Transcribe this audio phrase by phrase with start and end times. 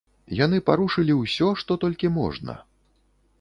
[0.37, 2.57] Яны парушылі ўсё, што толькі можна.